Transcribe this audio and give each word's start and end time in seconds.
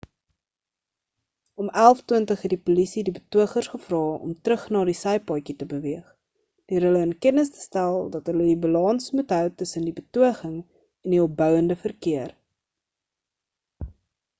om 1.63 1.67
11:20 1.81 2.25
het 2.43 2.51
die 2.53 2.57
polisie 2.69 3.03
die 3.09 3.13
betogers 3.17 3.69
gevra 3.73 3.99
om 4.29 4.33
terug 4.47 4.63
na 4.77 4.81
die 4.89 4.95
sypaadjie 5.01 5.55
te 5.61 5.67
beweeg 5.75 6.09
deur 6.73 6.87
hulle 6.87 7.03
in 7.09 7.13
kennis 7.27 7.53
te 7.59 7.63
stel 7.67 8.03
dat 8.17 8.33
hulle 8.33 8.49
die 8.51 8.59
balans 8.65 9.13
moet 9.21 9.37
hou 9.37 9.43
tussen 9.61 9.87
die 9.91 9.97
betoging 10.01 10.57
en 10.59 11.17
die 11.19 11.23
opbounde 11.29 11.81
verkeer 11.87 12.35